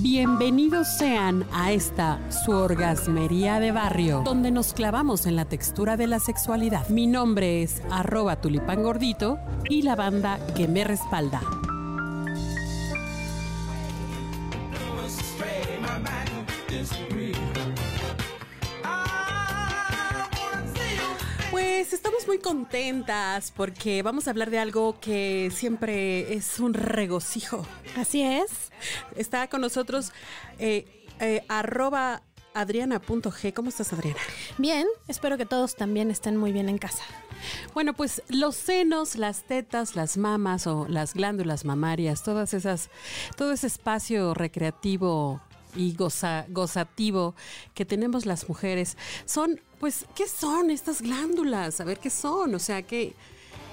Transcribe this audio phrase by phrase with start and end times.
[0.00, 6.06] Bienvenidos sean a esta su orgasmería de barrio, donde nos clavamos en la textura de
[6.06, 6.86] la sexualidad.
[6.90, 9.38] Mi nombre es arroba tulipán gordito
[9.70, 11.40] y la banda que me respalda.
[21.56, 27.66] Pues estamos muy contentas porque vamos a hablar de algo que siempre es un regocijo.
[27.96, 28.70] Así es.
[29.16, 30.12] Está con nosotros
[30.58, 30.84] eh,
[31.18, 33.54] eh, arroba adriana.g.
[33.54, 34.20] ¿Cómo estás, Adriana?
[34.58, 37.04] Bien, espero que todos también estén muy bien en casa.
[37.72, 42.90] Bueno, pues los senos, las tetas, las mamas o las glándulas mamarias, todas esas,
[43.34, 45.40] todo ese espacio recreativo
[45.76, 47.34] y goza, gozativo
[47.74, 51.80] que tenemos las mujeres, son, pues, ¿qué son estas glándulas?
[51.80, 52.54] A ver, ¿qué son?
[52.54, 53.14] O sea, que,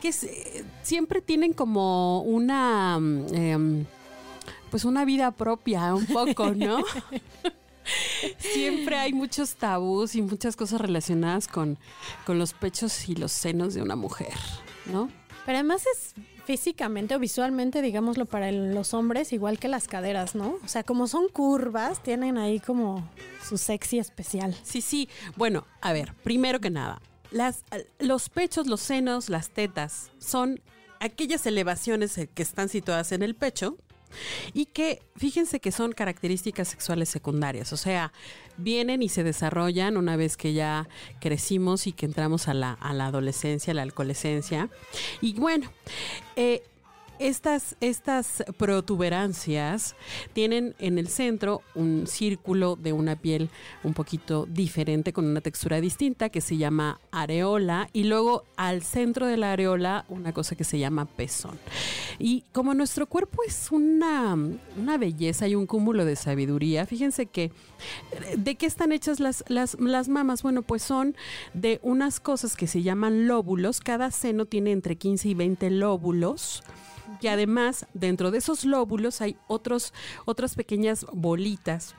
[0.00, 0.12] que
[0.82, 3.86] siempre tienen como una, mm, em,
[4.70, 6.84] pues, una vida propia, un poco, ¿no?
[8.38, 11.78] Siempre hay muchos tabús y muchas cosas relacionadas con,
[12.24, 14.32] con los pechos y los senos de una mujer,
[14.86, 15.10] ¿no?
[15.44, 16.14] Pero además es
[16.44, 20.58] físicamente o visualmente, digámoslo, para los hombres, igual que las caderas, ¿no?
[20.64, 23.08] O sea, como son curvas, tienen ahí como
[23.46, 24.54] su sexy especial.
[24.62, 25.08] Sí, sí.
[25.36, 27.64] Bueno, a ver, primero que nada, las,
[27.98, 30.60] los pechos, los senos, las tetas son
[31.00, 33.76] aquellas elevaciones que están situadas en el pecho
[34.52, 38.12] y que fíjense que son características sexuales secundarias, o sea,
[38.56, 40.88] vienen y se desarrollan una vez que ya
[41.20, 44.68] crecimos y que entramos a la, a la adolescencia, a la alcoholescencia.
[45.20, 45.70] Y bueno,
[46.36, 46.62] eh,
[47.18, 49.94] estas, estas protuberancias
[50.32, 53.50] tienen en el centro un círculo de una piel
[53.82, 59.26] un poquito diferente, con una textura distinta, que se llama areola, y luego al centro
[59.26, 61.58] de la areola una cosa que se llama pezón.
[62.18, 64.36] Y como nuestro cuerpo es una,
[64.76, 67.52] una belleza y un cúmulo de sabiduría, fíjense que
[68.36, 70.42] ¿de qué están hechas las, las, las mamas?
[70.42, 71.16] Bueno, pues son
[71.52, 73.80] de unas cosas que se llaman lóbulos.
[73.80, 76.62] Cada seno tiene entre 15 y 20 lóbulos
[77.20, 79.92] que además dentro de esos lóbulos hay otros,
[80.24, 81.94] otras pequeñas bolitas.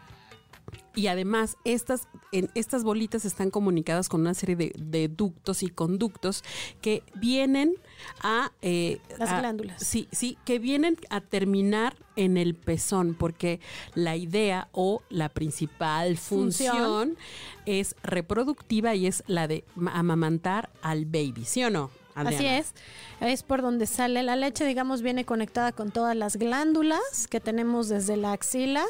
[0.96, 5.68] Y además, estas, en, estas bolitas están comunicadas con una serie de, de ductos y
[5.68, 6.42] conductos
[6.82, 7.76] que vienen
[8.22, 8.52] a...
[8.62, 9.84] eh, Las a- glándulas.
[9.84, 13.60] Sí, sí, que vienen a terminar en el pezón, porque
[13.94, 17.18] la idea o la principal función, Función.
[17.66, 21.92] es reproductiva y es la de ma- amamantar al baby, ¿sí o no?
[22.16, 22.74] Así es.
[23.20, 27.90] Es por donde sale la leche, digamos, viene conectada con todas las glándulas que tenemos
[27.90, 28.84] desde la axila,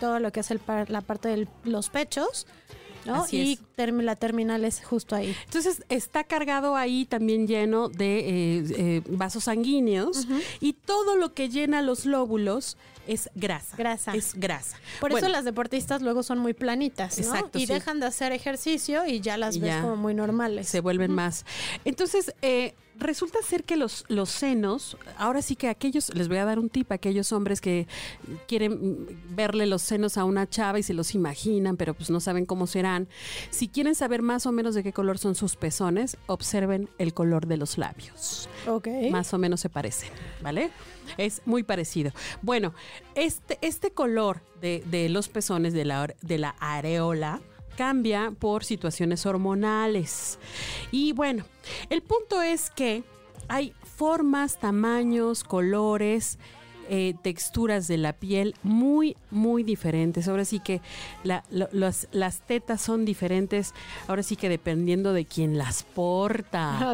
[0.00, 2.46] todo lo que es el par- la parte de los pechos,
[3.04, 3.22] ¿no?
[3.22, 5.34] Así y la terminal es justo ahí.
[5.46, 10.26] Entonces está cargado ahí también lleno de eh, eh, vasos sanguíneos
[10.60, 13.76] y todo lo que llena los lóbulos es grasa.
[13.76, 14.14] Grasa.
[14.14, 14.78] Es grasa.
[15.00, 17.24] Por Bueno, eso las deportistas luego son muy planitas, ¿no?
[17.24, 17.72] Exacto, Y sí.
[17.72, 20.68] dejan de hacer ejercicio y ya las ves como muy normales.
[20.68, 21.44] se vuelven más.
[21.84, 26.44] Entonces, eh, resulta ser que los, los senos, ahora sí que aquellos, les voy a
[26.44, 27.88] dar un tip, aquellos hombres que
[28.46, 32.46] quieren verle los senos a una chava y se los imaginan, pero pues no saben
[32.46, 33.08] cómo serán.
[33.50, 37.46] Si quieren saber más o menos de qué color son sus pezones, observen el color
[37.46, 38.48] de los labios.
[38.66, 38.88] Ok.
[39.10, 40.10] Más o menos se parecen,
[40.42, 40.70] ¿vale?
[41.16, 42.12] Es muy parecido.
[42.42, 42.74] Bueno,
[43.14, 47.40] este, este color de, de los pezones de la, de la areola
[47.84, 50.38] cambia por situaciones hormonales.
[50.90, 51.46] Y bueno,
[51.88, 53.02] el punto es que
[53.48, 56.38] hay formas, tamaños, colores,
[56.90, 60.28] eh, texturas de la piel muy, muy diferentes.
[60.28, 60.82] Ahora sí que
[61.24, 63.72] la- lo- las, las tetas son diferentes,
[64.08, 66.90] ahora sí que dependiendo de quién las porta.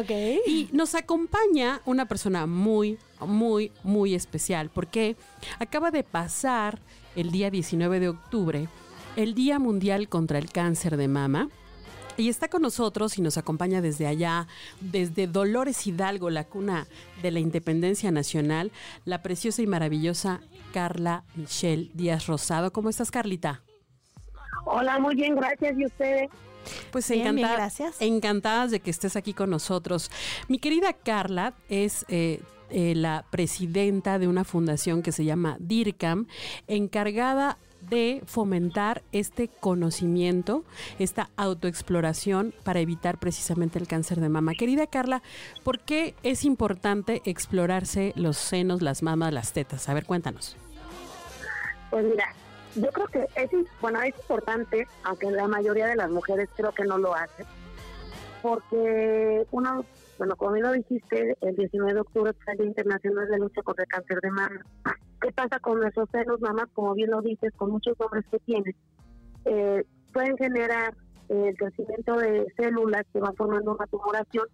[0.47, 5.17] Y nos acompaña una persona muy, muy, muy especial porque
[5.59, 6.79] acaba de pasar
[7.17, 8.69] el día 19 de octubre,
[9.17, 11.49] el Día Mundial contra el Cáncer de Mama.
[12.15, 14.47] Y está con nosotros y nos acompaña desde allá,
[14.79, 16.87] desde Dolores Hidalgo, la cuna
[17.21, 18.71] de la independencia nacional,
[19.05, 20.41] la preciosa y maravillosa
[20.73, 22.71] Carla Michelle Díaz Rosado.
[22.73, 23.61] ¿Cómo estás, Carlita?
[24.65, 25.77] Hola, muy bien, gracias.
[25.77, 26.29] ¿Y ustedes?
[26.91, 27.95] Pues Bien, bien, encantada- gracias.
[28.01, 30.09] encantadas de que estés aquí con nosotros.
[30.47, 32.41] Mi querida Carla es eh,
[32.71, 36.25] eh, la presidenta de una fundación que se llama DIRCAM,
[36.67, 37.57] encargada
[37.89, 40.63] de fomentar este conocimiento,
[40.99, 44.53] esta autoexploración para evitar precisamente el cáncer de mama.
[44.53, 45.21] Querida Carla,
[45.63, 49.89] ¿por qué es importante explorarse los senos, las mamas, las tetas?
[49.89, 50.57] A ver, cuéntanos.
[51.89, 52.33] Pues mira,
[52.75, 53.49] yo creo que es,
[53.81, 57.45] bueno, es importante, aunque la mayoría de las mujeres creo que no lo hacen,
[58.41, 59.85] porque uno,
[60.17, 63.83] bueno, como lo dijiste, el 19 de octubre es el Día Internacional de Lucha contra
[63.83, 64.61] el Cáncer de Mama.
[65.27, 66.69] ¿Qué pasa con nuestros senos, mamás?
[66.73, 68.73] Como bien lo dices, con muchos hombres que tienen,
[69.43, 69.83] eh,
[70.13, 70.95] pueden generar
[71.27, 74.45] el crecimiento de células que van formando una tumoración.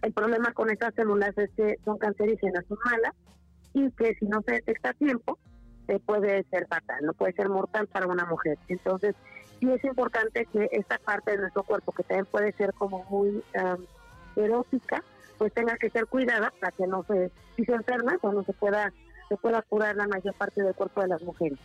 [0.00, 3.12] El problema con estas células es que son cancerígenas, son malas,
[3.74, 5.38] y que si no se detecta a tiempo,
[5.88, 8.56] eh, puede ser fatal, no puede ser mortal para una mujer.
[8.68, 9.14] Entonces,
[9.60, 13.44] sí es importante que esta parte de nuestro cuerpo, que también puede ser como muy
[14.34, 15.04] erótica,
[15.36, 18.92] pues tenga que ser cuidada para que no se, si se enferma, cuando se pueda,
[19.28, 21.58] se pueda curar la mayor parte del cuerpo de las mujeres.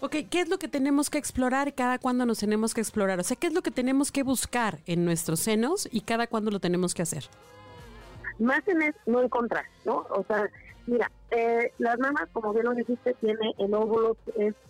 [0.00, 3.20] Ok, ¿qué es lo que tenemos que explorar cada cuando nos tenemos que explorar?
[3.20, 6.50] O sea, ¿qué es lo que tenemos que buscar en nuestros senos y cada cuando
[6.50, 7.24] lo tenemos que hacer?
[8.40, 10.04] Más en es no encontrar, ¿no?
[10.10, 10.50] O sea,
[10.88, 14.16] mira, eh, las mamas, como bien lo dijiste, tiene el óvulo,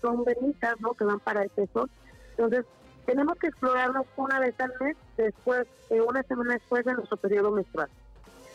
[0.03, 0.93] son venitas, ¿no?
[0.93, 1.89] Que van para el pezón.
[2.33, 2.67] Entonces,
[3.07, 7.51] tenemos que explorarlos una vez al mes, después, eh, una semana después de nuestro periodo
[7.51, 7.89] menstrual.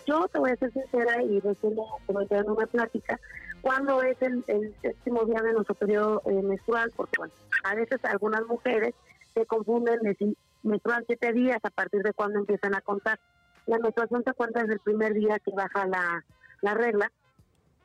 [0.06, 1.74] Yo te voy a ser sincera y recién
[2.08, 3.20] en una plática,
[3.68, 4.46] cuando es el,
[4.82, 7.34] séptimo día de nuestro periodo eh, menstrual, porque bueno,
[7.66, 8.96] a veces algunas mujeres
[9.34, 13.20] se confunden de si menstruan siete días a partir de cuando empiezan a contar.
[13.66, 16.24] La menstruación se cuenta desde el primer día que baja la,
[16.62, 17.12] la regla,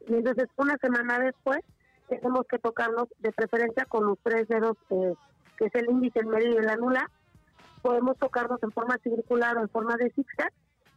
[0.06, 1.58] y entonces una semana después
[2.08, 5.14] tenemos que tocarnos de preferencia con los tres dedos, eh,
[5.56, 7.10] que es el índice, el medio y la anula.
[7.82, 10.52] Podemos tocarnos en forma circular o en forma de zigzag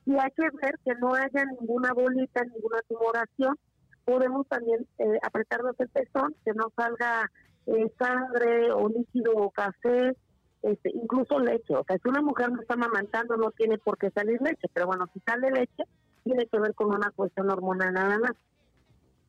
[0.06, 3.58] y hay que ver que no haya ninguna bolita, ninguna tumoración.
[4.06, 7.32] Podemos también eh, apretarnos el pezón, que no salga
[7.66, 10.16] eh, sangre o líquido o café,
[10.62, 11.76] este, incluso leche.
[11.76, 14.88] O sea, si una mujer no está amamantando, no tiene por qué salir leche, pero
[14.88, 15.84] bueno, si sale leche,
[16.24, 18.32] tiene que ver con una cuestión hormonal nada más.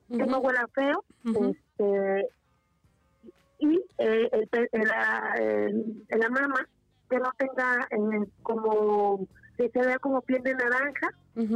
[0.08, 2.28] Que no huela feo, este,
[3.58, 6.69] y eh, el, el, la mama
[7.08, 9.26] que no tenga eh, como
[9.56, 11.11] que se vea como piel de naranja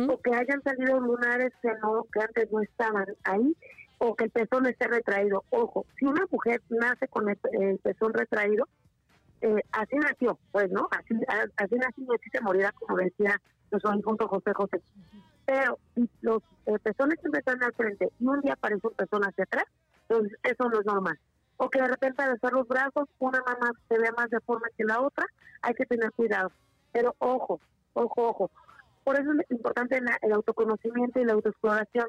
[0.09, 3.57] o que hayan salido lunares que no que antes no estaban ahí
[3.99, 5.45] o que el pezón esté retraído.
[5.51, 8.67] Ojo, si una mujer nace con el, pezón retraído,
[9.43, 10.89] eh, así nació, pues, ¿no?
[10.91, 11.15] Así,
[11.57, 14.83] así nació y así se morirá, como decía nuestro junto José José.
[15.45, 19.23] Pero si los eh, pezones siempre están al frente y un día aparece un pezón
[19.23, 19.65] hacia atrás,
[20.09, 21.19] entonces eso no es normal.
[21.59, 24.85] O que de repente al alzar los brazos, una mamá se vea más deforme que
[24.85, 25.27] la otra,
[25.61, 26.51] hay que tener cuidado.
[26.93, 27.61] Pero ojo,
[27.95, 28.51] ojo, ojo.
[29.05, 32.07] Por eso es importante el autoconocimiento y la autoexploración,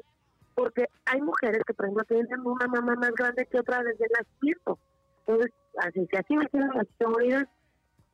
[0.54, 4.10] porque hay mujeres que, por ejemplo, tienen una mamá más grande que otra desde el
[4.18, 4.78] nacimiento.
[5.26, 6.86] Entonces, así, si así me tienen las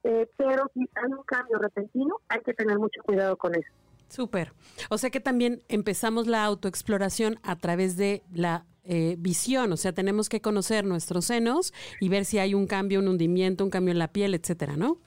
[0.05, 3.69] eh, pero si hay un cambio repentino, hay que tener mucho cuidado con eso.
[4.09, 4.53] Súper.
[4.89, 9.93] O sea que también empezamos la autoexploración a través de la eh, visión, o sea,
[9.93, 13.93] tenemos que conocer nuestros senos y ver si hay un cambio, un hundimiento, un cambio
[13.93, 14.99] en la piel, etcétera, ¿no?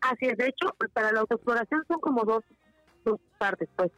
[0.00, 2.44] Así es, de hecho, para la autoexploración son como dos,
[3.04, 3.90] dos partes, pues.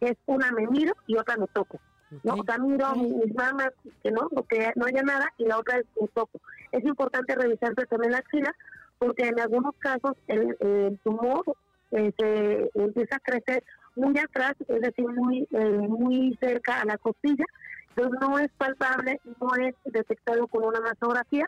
[0.00, 1.80] Es una me miro y otra me toco.
[2.22, 2.34] ¿no?
[2.34, 3.70] O sea, miro mis mamas,
[4.02, 6.40] que no, que no haya nada, y la otra es me toco.
[6.72, 8.54] Es importante revisarse también la axila,
[8.98, 11.44] porque en algunos casos el, tumor
[11.90, 13.64] eh, se empieza a crecer
[13.96, 17.44] muy atrás, es decir, muy, eh, muy cerca a la costilla,
[17.90, 21.46] entonces no es palpable, no es detectado con una mastografía,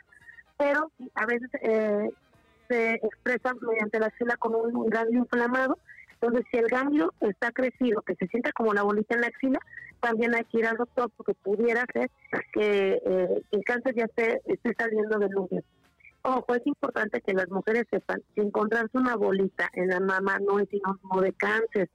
[0.58, 2.10] pero a veces eh,
[2.70, 5.78] se expresan mediante la axila con un ganglio inflamado.
[6.12, 9.58] Entonces, si el ganglio está crecido, que se sienta como la bolita en la axila,
[10.00, 12.10] también hay que ir al doctor porque pudiera ser
[12.52, 15.64] que eh, el cáncer ya esté, esté saliendo del útero.
[16.22, 20.58] Ojo, es importante que las mujeres sepan que encontrarse una bolita en la mama no
[20.58, 21.90] es sinónimo de cáncer.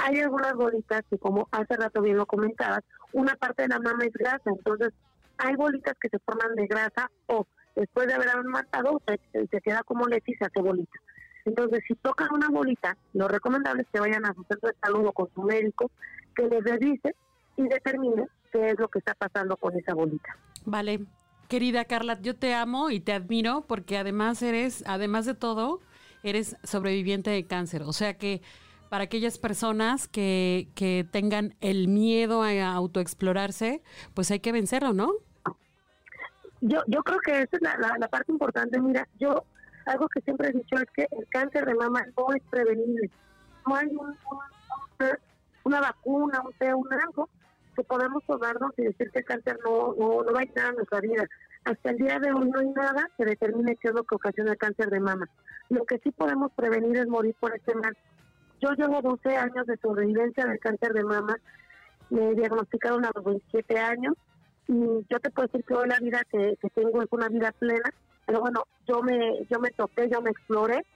[0.00, 2.80] Hay algunas bolitas que, como hace rato bien lo comentabas,
[3.12, 4.92] una parte de la mama es grasa, entonces
[5.38, 7.46] hay bolitas que se forman de grasa o
[7.80, 10.98] después de haber matado, se, se queda como leche y se hace bolita.
[11.46, 15.06] Entonces, si tocan una bolita, lo recomendable es que vayan a su centro de salud
[15.06, 15.90] o con su médico,
[16.36, 17.14] que les revise
[17.56, 20.36] y determine qué es lo que está pasando con esa bolita.
[20.66, 21.00] Vale.
[21.48, 25.80] Querida Carla, yo te amo y te admiro porque además eres, además de todo,
[26.22, 27.82] eres sobreviviente de cáncer.
[27.82, 28.42] O sea que
[28.88, 33.82] para aquellas personas que, que tengan el miedo a autoexplorarse,
[34.14, 35.12] pues hay que vencerlo, ¿no?
[36.60, 38.80] Yo, yo creo que esa es la, la, parte importante.
[38.80, 39.44] Mira, yo
[39.86, 43.10] algo que siempre he dicho es que el cáncer de mama no es prevenible.
[43.66, 43.88] No hay
[45.64, 47.28] una vacuna, un té, un algo
[47.74, 50.72] que podamos tomarnos y decir que el cáncer no, no, no va a entrar a
[50.72, 51.24] nuestra vida.
[51.64, 54.52] Hasta el día de hoy no hay nada que determine qué es lo que ocasiona
[54.52, 55.28] el cáncer de mama.
[55.68, 57.96] Lo que sí podemos prevenir es morir por este mal.
[58.60, 61.36] Yo llevo 12 años de sobrevivencia del cáncer de mama.
[62.10, 64.14] Me diagnosticaron a los 27 años
[64.70, 67.90] y yo te puedo decir que hoy la vida que, tengo es una vida plena,
[68.24, 70.86] pero bueno, yo me yo me toqué, yo me exploré,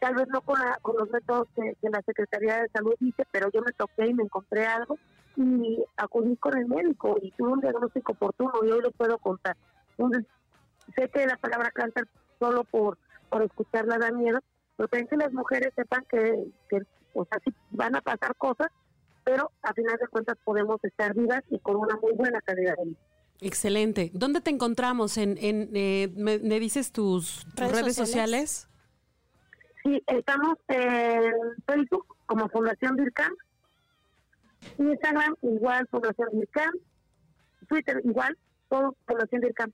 [0.00, 3.62] tal vez no con, con los métodos que, la Secretaría de Salud dice, pero yo
[3.62, 4.98] me toqué y me encontré algo
[5.36, 9.56] y acudí con el médico y tuve un diagnóstico oportuno y hoy lo puedo contar.
[9.96, 10.26] Entonces,
[10.96, 12.08] sé que la palabra cáncer
[12.40, 14.40] solo por, por escucharla da miedo,
[14.76, 16.82] pero también que las mujeres sepan que, que,
[17.14, 17.28] o
[17.70, 18.72] van a pasar cosas,
[19.22, 22.86] pero a final de cuentas podemos estar vivas y con una muy buena calidad de
[22.86, 23.09] vida.
[23.40, 24.10] Excelente.
[24.12, 25.16] ¿Dónde te encontramos?
[25.16, 28.50] En, en eh, me, me dices tus, tus Redes redes, sociales.
[28.50, 28.66] sociales?
[29.82, 31.32] Sí, estamos en
[31.66, 33.32] Facebook como Fundación DIRCAM,
[34.78, 36.72] Instagram igual Fundación DIRCAM,
[37.68, 38.36] Twitter igual,
[38.68, 39.72] todo Fundación DIRCAM.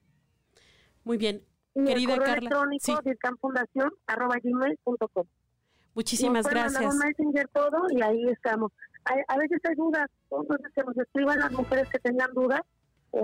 [1.04, 1.42] Muy bien.
[1.74, 3.90] Y Querida el correo Carla, electrónico sí.
[4.06, 5.26] arroba gmail.com.
[5.94, 6.94] Muchísimas Nos gracias.
[6.94, 8.70] un messenger todo y ahí estamos.
[9.04, 12.60] Hay- a veces hay dudas, entonces que nos escriban las mujeres que tengan dudas,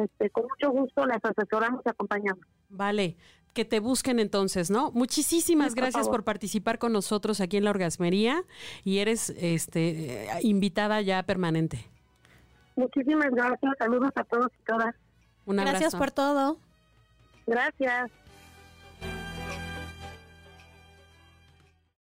[0.01, 2.45] este, con mucho gusto las asesoramos y acompañamos.
[2.69, 3.17] Vale,
[3.53, 4.91] que te busquen entonces, ¿no?
[4.93, 8.43] Muchísimas Sí, gracias por participar con nosotros aquí en la Orgasmería
[8.85, 11.87] y eres este eh, invitada ya permanente.
[12.77, 14.95] Muchísimas gracias, saludos a todos y todas.
[15.45, 15.79] Un abrazo.
[15.79, 16.57] Gracias por todo.
[17.47, 18.11] Gracias.